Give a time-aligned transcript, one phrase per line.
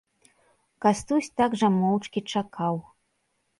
[0.85, 2.83] Кастусь так жа моўчкі чакаў.